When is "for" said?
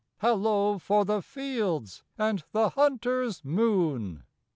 0.79-1.05